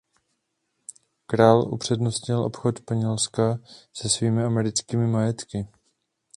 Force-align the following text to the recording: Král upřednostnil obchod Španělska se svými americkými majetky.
Král 1.25 1.73
upřednostnil 1.73 2.39
obchod 2.39 2.77
Španělska 2.79 3.59
se 3.93 4.09
svými 4.09 4.43
americkými 4.43 5.07
majetky. 5.07 5.67